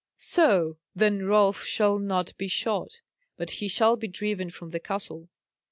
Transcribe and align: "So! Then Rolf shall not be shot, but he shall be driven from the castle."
"So! 0.17 0.77
Then 0.95 1.25
Rolf 1.27 1.63
shall 1.63 1.99
not 1.99 2.35
be 2.35 2.47
shot, 2.47 3.01
but 3.37 3.51
he 3.51 3.67
shall 3.67 3.95
be 3.97 4.07
driven 4.07 4.49
from 4.49 4.71
the 4.71 4.79
castle." 4.79 5.29